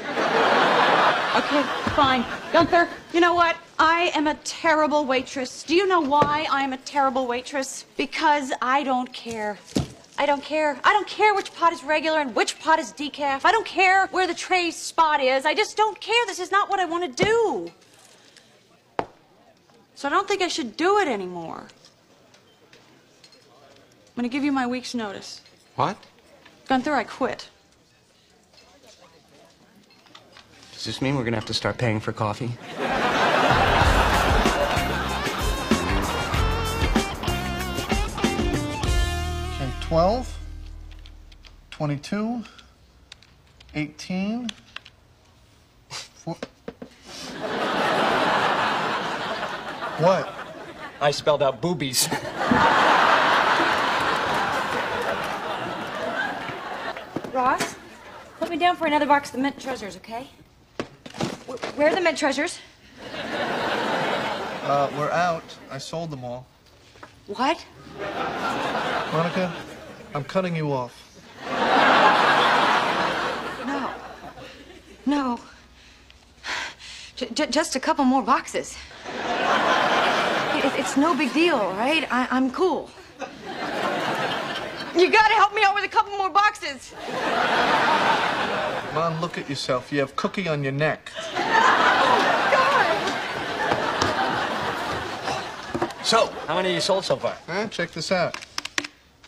Okay, 0.00 1.62
fine. 1.94 2.24
Gunther, 2.50 2.88
you 3.12 3.20
know 3.20 3.34
what? 3.34 3.56
I 3.84 4.12
am 4.14 4.28
a 4.28 4.34
terrible 4.44 5.06
waitress. 5.06 5.64
Do 5.64 5.74
you 5.74 5.88
know 5.88 5.98
why 5.98 6.46
I 6.48 6.62
am 6.62 6.72
a 6.72 6.76
terrible 6.76 7.26
waitress? 7.26 7.84
Because 7.96 8.52
I 8.62 8.84
don't 8.84 9.12
care. 9.12 9.58
I 10.16 10.24
don't 10.24 10.40
care. 10.40 10.78
I 10.84 10.92
don't 10.92 11.08
care 11.08 11.34
which 11.34 11.52
pot 11.52 11.72
is 11.72 11.82
regular 11.82 12.20
and 12.20 12.32
which 12.32 12.60
pot 12.60 12.78
is 12.78 12.92
decaf. 12.92 13.44
I 13.44 13.50
don't 13.50 13.66
care 13.66 14.06
where 14.12 14.28
the 14.28 14.34
tray 14.34 14.70
spot 14.70 15.20
is. 15.20 15.44
I 15.44 15.54
just 15.54 15.76
don't 15.76 16.00
care. 16.00 16.24
This 16.28 16.38
is 16.38 16.52
not 16.52 16.70
what 16.70 16.78
I 16.78 16.84
want 16.84 17.16
to 17.16 17.24
do. 17.24 17.72
So 19.96 20.06
I 20.06 20.12
don't 20.12 20.28
think 20.28 20.42
I 20.42 20.48
should 20.48 20.76
do 20.76 20.98
it 20.98 21.08
anymore. 21.08 21.66
I'm 23.16 24.14
going 24.14 24.22
to 24.22 24.32
give 24.32 24.44
you 24.44 24.52
my 24.52 24.68
week's 24.68 24.94
notice. 24.94 25.40
What? 25.74 25.96
Gunther, 26.68 26.94
I 26.94 27.02
quit. 27.02 27.48
Does 30.72 30.84
this 30.84 31.02
mean 31.02 31.16
we're 31.16 31.24
gonna 31.24 31.36
have 31.36 31.46
to 31.46 31.54
start 31.54 31.78
paying 31.78 31.98
for 31.98 32.12
coffee? 32.12 32.52
12, 39.92 40.38
22, 41.70 42.44
18, 43.74 44.48
four... 45.90 46.34
What? 49.98 50.32
I 50.98 51.10
spelled 51.10 51.42
out 51.42 51.60
boobies. 51.60 52.08
Ross, 57.34 57.76
put 58.38 58.48
me 58.48 58.56
down 58.56 58.76
for 58.76 58.86
another 58.86 59.04
box 59.04 59.28
of 59.28 59.36
the 59.36 59.42
mint 59.42 59.60
treasures, 59.60 59.96
okay? 59.96 60.26
Wh- 61.46 61.60
Where 61.76 61.88
are 61.90 61.94
the 61.94 62.00
mint 62.00 62.16
treasures? 62.16 62.58
Uh, 63.12 64.90
we're 64.96 65.10
out. 65.10 65.44
I 65.70 65.76
sold 65.76 66.10
them 66.10 66.24
all. 66.24 66.46
What? 67.26 67.62
Monica, 69.12 69.52
I'm 70.14 70.24
cutting 70.24 70.54
you 70.56 70.72
off. 70.72 70.92
No. 73.66 73.90
No. 75.06 75.40
J- 77.16 77.28
j- 77.32 77.46
just 77.46 77.76
a 77.76 77.80
couple 77.80 78.04
more 78.04 78.22
boxes. 78.22 78.76
It- 79.16 80.74
it's 80.78 80.96
no 80.96 81.14
big 81.14 81.32
deal, 81.32 81.58
right? 81.72 82.06
I- 82.12 82.28
I'm 82.30 82.50
cool. 82.50 82.90
You 84.94 85.10
gotta 85.10 85.34
help 85.34 85.54
me 85.54 85.62
out 85.64 85.74
with 85.74 85.84
a 85.84 85.88
couple 85.88 86.16
more 86.18 86.28
boxes. 86.30 86.92
Mon, 88.94 89.18
look 89.22 89.38
at 89.38 89.48
yourself. 89.48 89.90
You 89.90 90.00
have 90.00 90.14
cookie 90.16 90.48
on 90.48 90.62
your 90.62 90.72
neck. 90.72 91.10
Oh, 95.34 95.90
so, 96.02 96.26
how 96.46 96.56
many 96.56 96.74
you 96.74 96.80
sold 96.82 97.04
so 97.06 97.16
far? 97.16 97.36
Huh? 97.46 97.68
Check 97.68 97.92
this 97.92 98.12
out. 98.12 98.36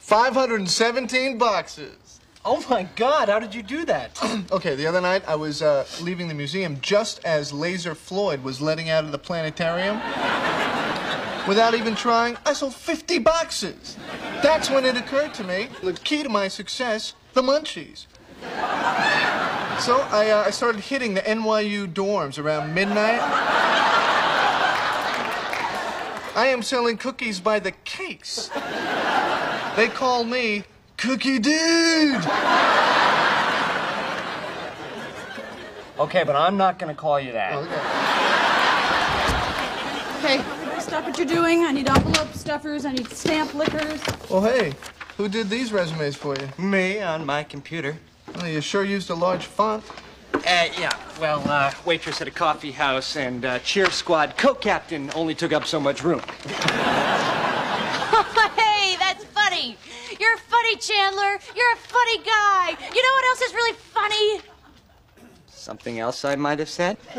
517 0.05 1.39
boxes. 1.39 2.21
Oh 2.45 2.63
my 2.69 2.83
God! 2.95 3.31
How 3.31 3.39
did 3.39 3.55
you 3.55 3.63
do 3.63 3.87
that? 3.87 4.21
Okay, 4.53 4.75
the 4.75 4.87
other 4.87 5.01
night 5.01 5.23
I 5.27 5.35
was 5.35 5.63
uh, 5.63 5.87
leaving 6.03 6.29
the 6.29 6.35
museum 6.35 6.79
just 6.83 7.25
as 7.25 7.55
Laser 7.55 7.95
Floyd 7.95 8.43
was 8.43 8.61
letting 8.61 8.91
out 8.91 9.05
of 9.05 9.13
the 9.13 9.19
planetarium. 9.19 9.97
Without 11.49 11.75
even 11.75 11.95
trying, 11.95 12.37
I 12.45 12.53
sold 12.53 12.75
50 12.75 13.19
boxes. 13.21 13.97
That's 14.43 14.69
when 14.69 14.85
it 14.85 14.95
occurred 14.95 15.33
to 15.35 15.45
me 15.45 15.69
the 15.83 15.95
key 15.95 16.23
to 16.23 16.29
my 16.29 16.49
success 16.49 17.15
the 17.33 17.41
munchies. 17.41 18.05
So 19.81 20.01
I, 20.11 20.31
uh, 20.31 20.45
I 20.47 20.51
started 20.51 20.83
hitting 20.83 21.15
the 21.15 21.23
NYU 21.23 21.91
dorms 21.91 22.39
around 22.39 22.75
midnight. 22.75 23.21
I 26.37 26.49
am 26.49 26.63
selling 26.63 26.99
cookies 26.99 27.41
by 27.41 27.59
the 27.59 27.73
case. 27.73 28.51
They 29.77 29.89
call 29.89 30.25
me 30.25 30.65
Cookie 30.97 31.39
Dude. 31.39 32.25
Okay, 35.99 36.25
but 36.25 36.37
I'm 36.37 36.57
not 36.57 36.79
gonna 36.79 36.95
call 36.95 37.21
you 37.21 37.33
that. 37.33 37.55
Okay, 40.19 40.39
everybody 40.39 40.81
stop 40.81 41.05
what 41.05 41.19
you're 41.19 41.27
doing. 41.27 41.65
I 41.65 41.73
need 41.73 41.89
envelope 41.89 42.33
stuffers. 42.35 42.85
I 42.85 42.93
need 42.93 43.09
stamp 43.11 43.55
lickers. 43.55 44.01
Well, 44.31 44.43
hey, 44.43 44.75
who 45.17 45.29
did 45.29 45.51
these 45.51 45.73
resumes 45.73 46.17
for 46.17 46.37
you? 46.37 46.49
Me 46.59 47.01
on 47.01 47.27
my 47.27 47.43
computer. 47.43 47.97
Well, 48.37 48.49
you 48.49 48.61
sure 48.61 48.85
used 48.85 49.11
a 49.11 49.15
large 49.15 49.45
font. 49.45 49.85
Uh, 50.35 50.67
yeah, 50.79 50.91
well, 51.21 51.43
uh, 51.47 51.73
waitress 51.85 52.21
at 52.21 52.27
a 52.27 52.31
coffee 52.31 52.73
house 52.73 53.17
and 53.17 53.45
uh, 53.45 53.59
cheer 53.61 53.91
squad 53.91 54.37
co-captain 54.37 55.11
only 55.15 55.35
took 55.35 55.53
up 55.53 55.65
so 55.65 55.79
much 55.79 56.03
room. 56.03 56.21
hey, 58.57 58.97
that's 58.99 59.25
funny. 59.27 59.77
You're 60.19 60.39
funny, 60.65 60.77
Chandler. 60.77 61.39
You're 61.55 61.73
a 61.73 61.77
funny 61.77 62.19
guy. 62.19 62.71
You 62.95 63.03
know 63.03 63.13
what 63.15 63.25
else 63.27 63.41
is 63.43 63.53
really 63.55 63.75
funny? 63.75 64.41
Something 65.47 65.99
else 66.01 66.25
I 66.25 66.37
might 66.37 66.59
have 66.59 66.71
said? 66.71 66.97
I 67.15 67.19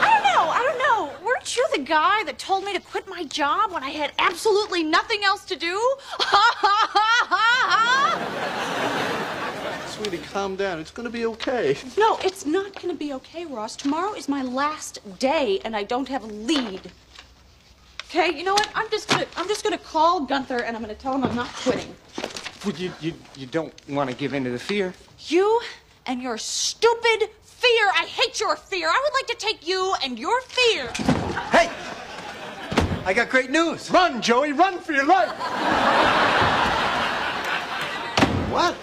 don't 0.00 0.24
know. 0.24 0.48
I 0.50 0.62
don't 0.62 0.78
know. 0.78 1.12
Weren't 1.26 1.56
you 1.56 1.66
the 1.74 1.82
guy 1.82 2.24
that 2.24 2.38
told 2.38 2.64
me 2.64 2.72
to 2.72 2.80
quit 2.80 3.06
my 3.08 3.24
job 3.24 3.72
when 3.72 3.82
I 3.82 3.90
had 3.90 4.12
absolutely 4.18 4.82
nothing 4.82 5.24
else 5.24 5.44
to 5.46 5.56
do? 5.56 5.78
Ha 6.08 6.54
ha 6.56 6.88
ha 6.92 7.18
ha 7.28 7.56
ha! 7.68 8.26
Sweetie, 9.88 10.18
calm 10.18 10.56
down. 10.56 10.80
It's 10.80 10.90
gonna 10.90 11.10
be 11.10 11.26
okay. 11.26 11.76
No, 11.96 12.18
it's 12.22 12.44
not 12.46 12.74
going 12.74 12.88
to 12.88 12.94
be 12.98 13.12
okay, 13.14 13.44
Ross. 13.44 13.76
Tomorrow 13.76 14.14
is 14.14 14.28
my 14.28 14.42
last 14.42 14.98
day, 15.18 15.60
and 15.64 15.76
I 15.76 15.84
don't 15.84 16.08
have 16.08 16.24
a 16.24 16.26
lead. 16.26 16.90
Okay, 18.16 18.38
you 18.38 18.44
know 18.44 18.52
what? 18.52 18.68
I'm 18.76 18.88
just 18.90 19.08
gonna 19.08 19.26
I'm 19.36 19.48
just 19.48 19.64
gonna 19.64 19.76
call 19.76 20.20
Gunther, 20.20 20.58
and 20.58 20.76
I'm 20.76 20.82
gonna 20.82 20.94
tell 20.94 21.16
him 21.16 21.24
I'm 21.24 21.34
not 21.34 21.48
quitting. 21.48 21.92
Well, 22.64 22.72
you, 22.76 22.92
you, 23.00 23.12
you 23.36 23.46
don't 23.46 23.74
want 23.88 24.08
to 24.08 24.14
give 24.14 24.34
in 24.34 24.44
to 24.44 24.50
the 24.50 24.58
fear. 24.58 24.94
You 25.26 25.60
and 26.06 26.22
your 26.22 26.38
stupid 26.38 27.28
fear. 27.42 27.90
I 27.92 28.06
hate 28.06 28.38
your 28.38 28.54
fear. 28.54 28.88
I 28.88 29.02
would 29.02 29.12
like 29.14 29.36
to 29.36 29.44
take 29.44 29.66
you 29.66 29.94
and 30.04 30.16
your 30.16 30.40
fear. 30.42 30.92
Hey! 31.50 31.68
I 33.04 33.12
got 33.14 33.30
great 33.30 33.50
news. 33.50 33.90
Run, 33.90 34.22
Joey, 34.22 34.52
run 34.52 34.78
for 34.78 34.92
your 34.92 35.06
life! 35.06 35.30
What? 38.48 38.76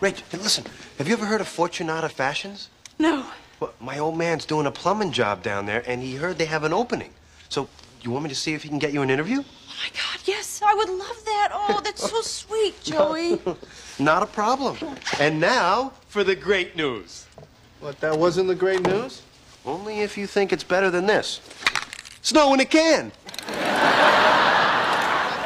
Rach, 0.00 0.22
listen, 0.40 0.66
have 0.98 1.08
you 1.08 1.14
ever 1.14 1.26
heard 1.26 1.40
of 1.40 1.48
Fortunata 1.48 2.08
Fashions? 2.08 2.68
No. 3.00 3.26
Well, 3.58 3.74
my 3.80 3.98
old 3.98 4.16
man's 4.16 4.46
doing 4.46 4.66
a 4.66 4.70
plumbing 4.70 5.10
job 5.10 5.42
down 5.42 5.66
there, 5.66 5.82
and 5.84 6.00
he 6.00 6.14
heard 6.14 6.38
they 6.38 6.44
have 6.44 6.62
an 6.62 6.72
opening. 6.72 7.10
So, 7.48 7.68
you 8.02 8.10
want 8.10 8.24
me 8.24 8.28
to 8.28 8.34
see 8.34 8.54
if 8.54 8.62
he 8.62 8.68
can 8.68 8.78
get 8.78 8.92
you 8.92 9.02
an 9.02 9.10
interview? 9.10 9.38
Oh 9.38 9.74
my 9.84 9.90
God, 9.90 10.20
yes, 10.24 10.60
I 10.64 10.74
would 10.74 10.88
love 10.88 11.24
that. 11.24 11.50
Oh, 11.52 11.80
that's 11.82 12.08
so 12.08 12.20
sweet, 12.22 12.82
Joey. 12.82 13.40
Not 13.98 14.22
a 14.22 14.26
problem. 14.26 14.76
And 15.20 15.40
now 15.40 15.92
for 16.08 16.24
the 16.24 16.34
great 16.34 16.76
news. 16.76 17.26
What, 17.80 18.00
that 18.00 18.18
wasn't 18.18 18.48
the 18.48 18.54
great 18.54 18.86
news? 18.86 19.22
Only 19.64 20.00
if 20.00 20.16
you 20.18 20.26
think 20.26 20.52
it's 20.52 20.64
better 20.64 20.90
than 20.90 21.06
this. 21.06 21.40
Snow 22.22 22.54
in 22.54 22.60
a 22.60 22.64
can! 22.64 23.12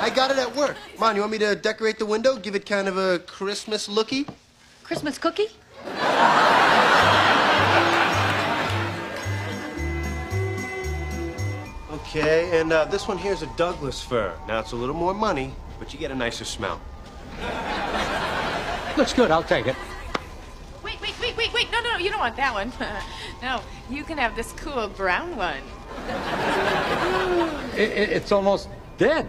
I 0.06 0.10
got 0.14 0.30
it 0.30 0.38
at 0.38 0.54
work. 0.54 0.76
Come 0.94 1.04
on, 1.04 1.14
you 1.16 1.22
want 1.22 1.32
me 1.32 1.38
to 1.38 1.54
decorate 1.54 1.98
the 1.98 2.06
window? 2.06 2.36
Give 2.36 2.54
it 2.54 2.66
kind 2.66 2.88
of 2.88 2.96
a 2.96 3.18
Christmas 3.20 3.88
looky? 3.88 4.26
Christmas 4.84 5.18
cookie? 5.18 5.48
Okay, 12.08 12.60
and 12.60 12.72
uh, 12.72 12.84
this 12.84 13.08
one 13.08 13.18
here's 13.18 13.42
a 13.42 13.46
Douglas 13.56 14.00
fir. 14.00 14.32
Now 14.46 14.60
it's 14.60 14.72
a 14.72 14.76
little 14.76 14.94
more 14.94 15.12
money, 15.12 15.52
but 15.78 15.92
you 15.92 15.98
get 15.98 16.12
a 16.12 16.14
nicer 16.14 16.44
smell. 16.44 16.80
Looks 18.96 19.12
good. 19.12 19.30
I'll 19.30 19.42
take 19.42 19.66
it. 19.66 19.76
Wait, 20.84 21.00
wait, 21.02 21.18
wait, 21.20 21.36
wait, 21.36 21.52
wait. 21.52 21.70
No, 21.72 21.80
no, 21.80 21.92
no, 21.92 21.98
you 21.98 22.10
don't 22.10 22.20
want 22.20 22.36
that 22.36 22.54
one. 22.54 22.72
no, 23.42 23.60
you 23.90 24.04
can 24.04 24.18
have 24.18 24.36
this 24.36 24.52
cool 24.52 24.88
brown 24.88 25.36
one. 25.36 25.60
It, 27.74 27.90
it, 27.90 28.10
it's 28.10 28.30
almost 28.30 28.68
dead. 28.98 29.28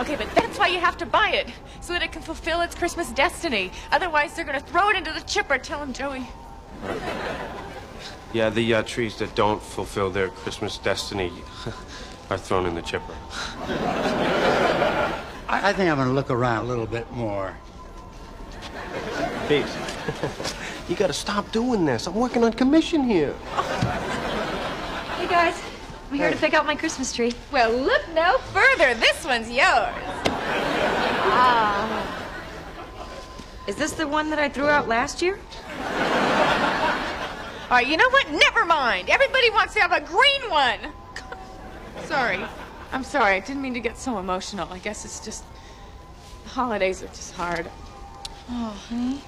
Okay, 0.00 0.16
but 0.16 0.28
that's 0.34 0.58
why 0.58 0.68
you 0.68 0.80
have 0.80 0.96
to 0.96 1.06
buy 1.06 1.30
it, 1.30 1.48
so 1.80 1.92
that 1.92 2.02
it 2.02 2.10
can 2.10 2.22
fulfill 2.22 2.62
its 2.62 2.74
Christmas 2.74 3.12
destiny. 3.12 3.70
Otherwise, 3.92 4.34
they're 4.34 4.44
gonna 4.44 4.60
throw 4.60 4.88
it 4.88 4.96
into 4.96 5.12
the 5.12 5.20
chipper. 5.20 5.58
Tell 5.58 5.80
him, 5.80 5.92
Joey. 5.92 6.26
Yeah, 8.34 8.50
the 8.50 8.74
uh, 8.74 8.82
trees 8.82 9.16
that 9.18 9.32
don't 9.36 9.62
fulfill 9.62 10.10
their 10.10 10.26
Christmas 10.28 10.78
destiny 10.78 11.32
are 12.30 12.36
thrown 12.36 12.66
in 12.66 12.74
the 12.74 12.82
chipper. 12.82 13.14
I, 15.48 15.70
I 15.70 15.72
think 15.72 15.88
I'm 15.88 15.96
going 15.96 16.08
to 16.08 16.14
look 16.14 16.30
around 16.30 16.64
a 16.64 16.68
little 16.68 16.88
bit 16.88 17.08
more. 17.12 17.56
Pheebs, 19.46 19.68
you 20.88 20.96
gotta 20.96 21.12
stop 21.12 21.52
doing 21.52 21.84
this. 21.84 22.08
I'm 22.08 22.14
working 22.16 22.42
on 22.42 22.52
commission 22.52 23.04
here. 23.04 23.34
Hey, 25.16 25.28
guys. 25.28 25.62
I'm 26.10 26.16
here 26.16 26.30
to 26.32 26.36
pick 26.36 26.54
out 26.54 26.66
my 26.66 26.74
Christmas 26.74 27.12
tree. 27.12 27.34
Well, 27.52 27.70
look 27.72 28.02
no 28.14 28.38
further. 28.52 28.94
This 28.94 29.24
one's 29.24 29.48
yours. 29.48 29.94
Ah. 31.26 32.20
Is 33.68 33.76
this 33.76 33.92
the 33.92 34.08
one 34.08 34.30
that 34.30 34.40
I 34.40 34.48
threw 34.48 34.66
out 34.66 34.88
last 34.88 35.22
year? 35.22 35.38
All 37.64 37.78
right, 37.78 37.86
you 37.86 37.96
know 37.96 38.08
what? 38.10 38.30
Never 38.30 38.66
mind. 38.66 39.08
Everybody 39.08 39.48
wants 39.48 39.72
to 39.72 39.80
have 39.80 39.90
a 39.90 40.00
green 40.00 40.50
one. 40.50 40.78
sorry. 42.04 42.38
I'm 42.92 43.02
sorry. 43.02 43.36
I 43.36 43.40
didn't 43.40 43.62
mean 43.62 43.72
to 43.72 43.80
get 43.80 43.96
so 43.96 44.18
emotional. 44.18 44.70
I 44.70 44.78
guess 44.78 45.06
it's 45.06 45.24
just. 45.24 45.44
The 46.44 46.50
holidays 46.50 47.02
are 47.02 47.06
just 47.06 47.34
hard. 47.34 47.70
Oh, 48.50 48.76
honey. 48.88 49.22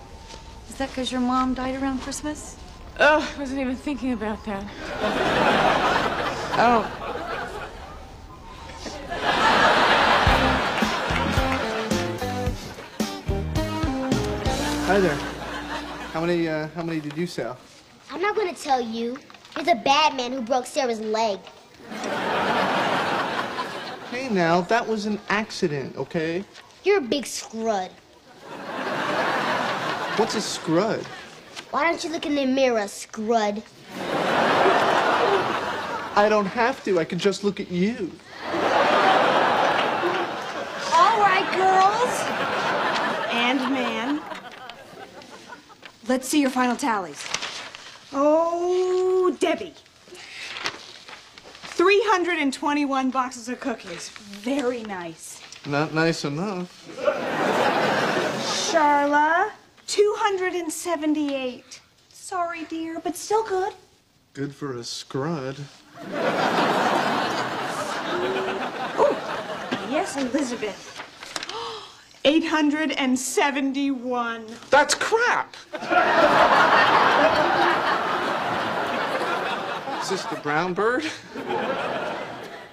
Is 0.68 0.74
that 0.76 0.90
because 0.90 1.10
your 1.10 1.22
mom 1.22 1.54
died 1.54 1.80
around 1.82 2.02
Christmas? 2.02 2.58
Oh, 3.00 3.26
I 3.34 3.38
wasn't 3.38 3.60
even 3.60 3.74
thinking 3.74 4.12
about 4.12 4.44
that. 4.44 4.64
Oh. 6.58 6.82
Hi 14.86 15.00
there. 15.00 15.14
How 16.12 16.20
many, 16.20 16.48
uh, 16.48 16.68
how 16.74 16.82
many 16.82 17.00
did 17.00 17.16
you 17.16 17.26
sell? 17.26 17.56
I'm 18.16 18.22
not 18.22 18.34
going 18.34 18.48
to 18.54 18.58
tell 18.58 18.80
you. 18.80 19.18
You're 19.54 19.66
the 19.66 19.74
bad 19.84 20.16
man 20.16 20.32
who 20.32 20.40
broke 20.40 20.64
Sarah's 20.64 21.02
leg. 21.02 21.38
Hey, 24.10 24.30
now, 24.30 24.62
that 24.62 24.88
was 24.88 25.04
an 25.04 25.20
accident, 25.28 25.94
okay? 25.98 26.42
You're 26.82 26.96
a 26.96 27.02
big 27.02 27.26
scrud. 27.26 27.90
What's 30.16 30.34
a 30.34 30.40
scrud? 30.40 31.04
Why 31.72 31.90
don't 31.90 32.02
you 32.02 32.10
look 32.10 32.24
in 32.24 32.34
the 32.36 32.46
mirror, 32.46 32.88
scrud? 32.88 33.62
I 36.16 36.26
don't 36.30 36.46
have 36.46 36.82
to. 36.84 36.98
I 36.98 37.04
can 37.04 37.18
just 37.18 37.44
look 37.44 37.60
at 37.60 37.70
you. 37.70 38.10
All 40.94 41.20
right, 41.20 41.46
girls. 41.54 42.18
And 43.30 43.60
man. 43.70 44.22
Let's 46.08 46.26
see 46.26 46.40
your 46.40 46.48
final 46.48 46.76
tallies. 46.76 47.22
Oh, 48.12 49.36
Debbie. 49.40 49.74
321 51.76 53.10
boxes 53.10 53.48
of 53.48 53.58
cookies. 53.60 54.08
Very 54.08 54.82
nice. 54.84 55.40
Not 55.66 55.92
nice 55.92 56.24
enough. 56.24 56.88
Charla, 58.70 59.50
278. 59.86 61.80
Sorry, 62.08 62.64
dear, 62.64 62.98
but 63.00 63.16
still 63.16 63.44
good. 63.44 63.74
Good 64.32 64.54
for 64.54 64.76
a 64.76 64.84
scrud. 64.84 65.56
Oh, 68.98 69.14
yes, 69.90 70.16
Elizabeth. 70.16 71.02
871. 72.24 74.46
That's 74.70 74.94
crap! 74.94 75.54
Sister 80.06 80.36
Brown 80.40 80.72
Bird? 80.72 81.04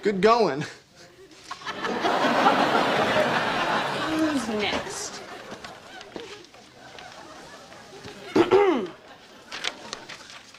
Good 0.02 0.20
going. 0.20 0.64
Who's 4.08 4.48
next? 4.50 5.20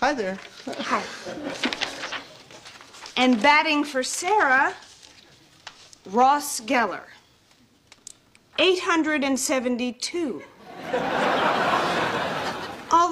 Hi 0.01 0.13
there. 0.13 0.37
Hi. 0.67 1.01
And 3.15 3.41
batting 3.41 3.85
for 3.85 4.03
Sarah, 4.03 4.73
Ross 6.07 6.59
Geller. 6.59 7.05
872. 8.59 10.43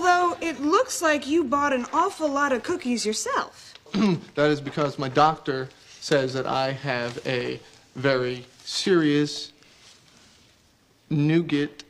Although 0.04 0.38
it 0.42 0.60
looks 0.60 1.02
like 1.02 1.28
you 1.28 1.46
bought 1.46 1.72
an 1.72 1.86
awful 1.94 2.28
lot 2.28 2.52
of 2.52 2.62
cookies 2.62 3.06
yourself. 3.06 3.74
that 4.36 4.52
is 4.52 4.60
because 4.60 5.00
my 5.00 5.08
doctor 5.08 5.70
says 6.02 6.34
that 6.34 6.46
I 6.46 6.72
have 6.72 7.26
a 7.26 7.58
very 7.96 8.46
serious 8.66 9.54
nougat 11.10 11.86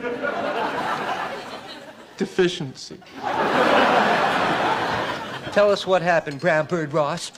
deficiency. 2.16 2.96
Tell 5.52 5.70
us 5.70 5.86
what 5.86 6.00
happened, 6.00 6.40
Brown 6.40 6.64
Bird 6.64 6.94
Ross. 6.94 7.32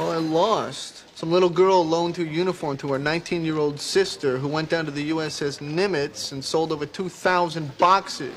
Well, 0.00 0.12
I 0.12 0.16
lost. 0.16 1.04
Some 1.14 1.30
little 1.30 1.50
girl 1.50 1.86
loaned 1.86 2.16
her 2.16 2.24
uniform 2.24 2.78
to 2.78 2.90
her 2.94 2.98
19 2.98 3.44
year 3.44 3.58
old 3.58 3.78
sister 3.78 4.38
who 4.38 4.48
went 4.48 4.70
down 4.70 4.86
to 4.86 4.90
the 4.90 5.10
USS 5.10 5.60
Nimitz 5.60 6.32
and 6.32 6.42
sold 6.42 6.72
over 6.72 6.86
2,000 6.86 7.76
boxes. 7.76 8.32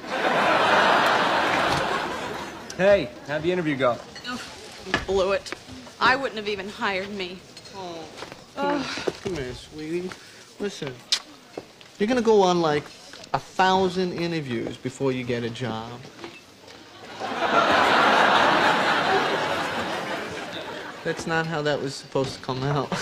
Hey, 2.75 3.07
how'd 3.27 3.43
the 3.43 3.51
interview 3.53 3.77
go? 3.77 3.97
Oh, 4.27 4.41
blew 5.07 5.31
it. 5.31 5.53
I 6.01 6.17
wouldn't 6.17 6.35
have 6.35 6.49
even 6.49 6.67
hired 6.67 7.09
me. 7.11 7.39
Oh, 7.77 8.03
come, 8.57 8.83
here, 8.83 9.13
come 9.23 9.35
here, 9.35 9.53
sweetie. 9.53 10.11
Listen, 10.59 10.93
you're 11.97 12.07
gonna 12.09 12.21
go 12.21 12.41
on 12.41 12.61
like 12.61 12.83
a 13.33 13.39
thousand 13.39 14.11
interviews 14.11 14.75
before 14.75 15.13
you 15.13 15.23
get 15.23 15.43
a 15.43 15.49
job. 15.49 15.97
That's 21.03 21.27
not 21.27 21.45
how 21.45 21.61
that 21.63 21.81
was 21.81 21.95
supposed 21.95 22.35
to 22.35 22.41
come 22.41 22.63
out. 22.63 22.87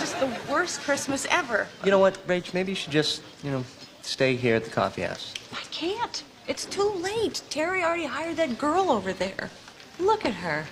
just 0.00 0.20
the 0.20 0.52
worst 0.52 0.80
Christmas 0.80 1.26
ever. 1.30 1.66
You 1.84 1.90
know 1.90 1.98
what, 1.98 2.26
Rach? 2.26 2.54
Maybe 2.54 2.72
you 2.72 2.76
should 2.76 2.92
just, 2.92 3.22
you 3.42 3.50
know, 3.50 3.64
stay 4.02 4.34
here 4.34 4.56
at 4.56 4.64
the 4.64 4.70
coffee 4.70 5.02
house. 5.02 5.34
I 5.52 5.62
can't. 5.70 6.22
It's 6.48 6.64
too 6.64 6.88
late. 6.88 7.42
Terry 7.50 7.84
already 7.84 8.06
hired 8.06 8.36
that 8.36 8.58
girl 8.58 8.90
over 8.90 9.12
there. 9.12 9.50
Look 9.98 10.24
at 10.24 10.34
her. 10.34 10.64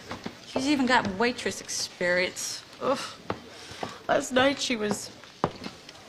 She's 0.47 0.67
even 0.67 0.87
got 0.87 1.07
waitress 1.17 1.61
experience. 1.61 2.63
Ugh. 2.81 2.99
Last 4.09 4.33
night 4.33 4.59
she 4.59 4.77
was 4.77 5.11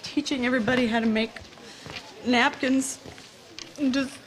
teaching 0.02 0.46
everybody 0.46 0.88
how 0.88 1.02
to 1.02 1.06
make 1.06 1.32
napkins. 2.26 3.00
And 3.78 3.94
just 3.94 4.18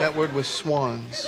That 0.00 0.16
word 0.16 0.32
was 0.32 0.48
swans. 0.48 1.26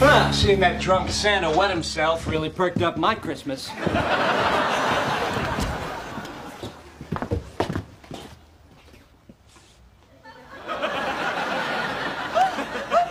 Ah, 0.00 0.30
seeing 0.32 0.60
that 0.60 0.80
drunk 0.80 1.10
Santa 1.10 1.50
wet 1.50 1.68
himself 1.68 2.26
really 2.26 2.48
perked 2.48 2.80
up 2.80 2.96
my 2.96 3.14
Christmas. 3.14 3.68
Oh 3.68 3.74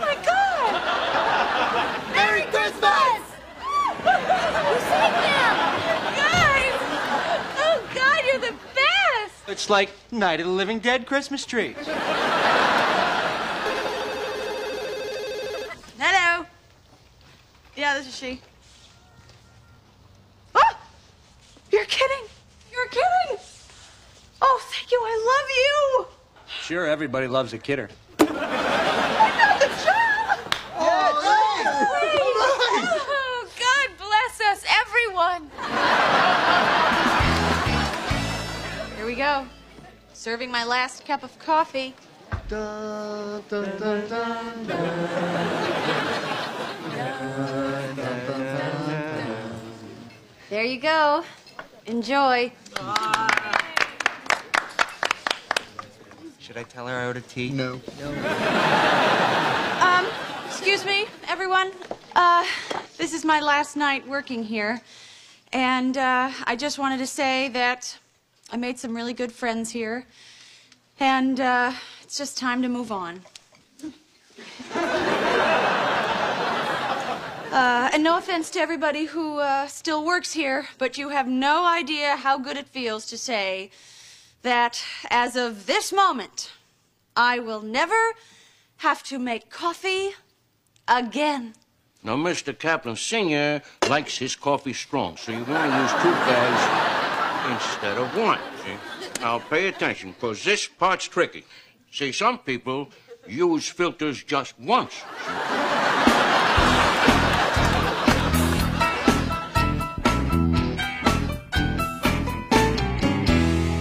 my 0.00 0.16
God! 0.26 0.74
Merry 2.12 2.42
Christmas! 2.50 3.22
Who 4.02 4.80
sang 4.80 5.12
them? 5.12 5.54
It's 9.64 9.70
like 9.70 9.88
Night 10.12 10.40
of 10.40 10.46
the 10.46 10.52
Living 10.52 10.78
Dead 10.78 11.06
Christmas 11.06 11.46
trees. 11.46 11.74
Hello. 15.98 16.44
Yeah, 17.74 17.96
this 17.96 18.08
is 18.08 18.14
she. 18.14 18.42
Oh! 20.54 20.78
You're 21.72 21.86
kidding. 21.86 22.26
You're 22.70 22.88
kidding. 22.88 23.38
Oh, 24.42 24.60
thank 24.70 24.92
you. 24.92 25.00
I 25.02 25.16
love 25.32 25.48
you. 25.56 26.06
Sure, 26.60 26.86
everybody 26.86 27.26
loves 27.26 27.54
a 27.54 27.58
kidder. 27.58 27.88
Serving 40.24 40.50
my 40.50 40.64
last 40.64 41.04
cup 41.04 41.22
of 41.22 41.38
coffee. 41.38 41.94
There 50.48 50.64
you 50.64 50.80
go. 50.80 51.24
Enjoy. 51.84 52.50
Should 56.38 56.56
I 56.56 56.62
tell 56.70 56.86
her 56.86 56.96
I 56.96 57.04
ordered 57.04 57.28
tea? 57.28 57.50
No. 57.50 57.78
Um, 59.82 60.06
excuse 60.46 60.86
me, 60.86 61.04
everyone. 61.28 61.70
Uh, 62.16 62.46
this 62.96 63.12
is 63.12 63.26
my 63.26 63.40
last 63.40 63.76
night 63.76 64.08
working 64.08 64.42
here. 64.42 64.80
And 65.52 65.98
uh, 65.98 66.30
I 66.44 66.56
just 66.56 66.78
wanted 66.78 66.96
to 67.00 67.06
say 67.06 67.48
that 67.48 67.98
I 68.54 68.56
made 68.56 68.78
some 68.78 68.94
really 68.94 69.14
good 69.14 69.32
friends 69.32 69.72
here. 69.72 70.06
And 71.00 71.40
uh, 71.40 71.72
it's 72.04 72.16
just 72.16 72.38
time 72.38 72.62
to 72.62 72.68
move 72.68 72.92
on. 72.92 73.22
Uh, 77.52 77.88
and 77.92 78.02
no 78.02 78.18
offense 78.18 78.50
to 78.50 78.58
everybody 78.58 79.04
who 79.04 79.38
uh, 79.38 79.68
still 79.68 80.04
works 80.04 80.32
here, 80.32 80.66
but 80.76 80.98
you 80.98 81.10
have 81.10 81.28
no 81.28 81.64
idea 81.64 82.16
how 82.16 82.36
good 82.36 82.56
it 82.56 82.66
feels 82.66 83.06
to 83.06 83.16
say 83.16 83.70
that 84.42 84.82
as 85.08 85.36
of 85.36 85.66
this 85.66 85.92
moment, 85.92 86.50
I 87.14 87.38
will 87.38 87.62
never 87.62 88.14
have 88.78 89.04
to 89.04 89.20
make 89.20 89.50
coffee 89.50 90.14
again. 90.88 91.54
Now, 92.02 92.16
Mr. 92.16 92.58
Kaplan 92.58 92.96
Sr. 92.96 93.62
likes 93.88 94.18
his 94.18 94.34
coffee 94.34 94.72
strong, 94.72 95.16
so 95.16 95.30
you're 95.30 95.44
going 95.44 95.70
to 95.70 95.78
use 95.78 95.92
two 95.92 96.10
bags 96.10 97.03
instead 97.52 97.98
of 97.98 98.16
one. 98.16 98.38
See? 98.64 99.20
Now, 99.20 99.38
pay 99.38 99.68
attention, 99.68 100.12
because 100.12 100.44
this 100.44 100.66
part's 100.66 101.06
tricky. 101.06 101.44
See, 101.90 102.12
some 102.12 102.38
people 102.38 102.90
use 103.26 103.68
filters 103.68 104.22
just 104.22 104.58
once. 104.58 105.02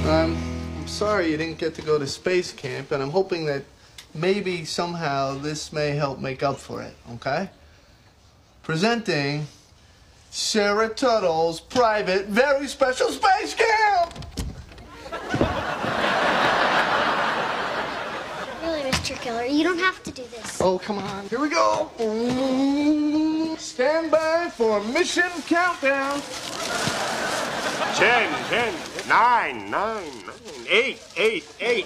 Um, 0.05 0.37
I'm 0.77 0.87
sorry 0.87 1.31
you 1.31 1.37
didn't 1.37 1.57
get 1.57 1.73
to 1.75 1.81
go 1.81 1.97
to 1.97 2.05
space 2.05 2.51
camp, 2.51 2.91
and 2.91 3.01
I'm 3.01 3.09
hoping 3.09 3.45
that 3.45 3.63
maybe 4.13 4.63
somehow 4.65 5.37
this 5.39 5.73
may 5.73 5.91
help 5.91 6.19
make 6.19 6.43
up 6.43 6.57
for 6.57 6.81
it, 6.81 6.93
okay? 7.13 7.49
Presenting 8.61 9.47
Sarah 10.35 10.89
Tuttle's 10.89 11.59
private, 11.59 12.25
very 12.25 12.67
special 12.67 13.09
space 13.09 13.53
camp! 13.53 14.15
Really, 18.63 18.81
Mr. 18.89 19.13
Geller, 19.21 19.47
you 19.47 19.63
don't 19.63 19.77
have 19.77 20.01
to 20.01 20.09
do 20.09 20.23
this. 20.31 20.59
Oh, 20.59 20.79
come 20.79 20.97
on. 20.97 21.27
Here 21.29 21.39
we 21.39 21.49
go. 21.49 21.87
Stand 23.59 24.09
by 24.09 24.49
for 24.49 24.83
mission 24.85 25.29
countdown. 25.45 26.19
Ten, 27.93 28.33
ten, 28.49 28.73
nine, 29.07 29.69
nine, 29.69 30.25
nine, 30.25 30.35
eight, 30.67 30.99
eight, 31.15 31.45
eight. 31.59 31.85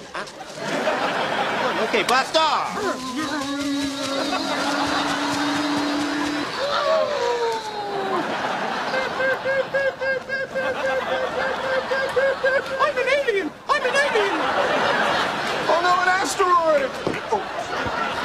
Okay, 1.90 2.04
blast 2.04 2.38
off. 2.38 3.57
I'm 12.44 12.98
an 12.98 13.08
alien! 13.10 13.52
I'm 13.68 13.82
an 13.82 13.96
alien! 13.96 14.36
Oh 15.70 15.80
no, 15.82 15.94
an 16.02 16.10
asteroid! 16.10 16.90
Oh. 17.32 18.17